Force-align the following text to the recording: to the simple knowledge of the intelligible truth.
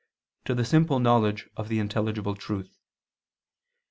to 0.45 0.55
the 0.55 0.65
simple 0.65 0.97
knowledge 0.97 1.47
of 1.55 1.67
the 1.67 1.77
intelligible 1.77 2.33
truth. 2.33 2.79